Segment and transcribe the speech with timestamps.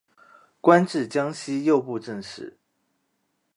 [0.61, 2.57] 官至江西右布政使。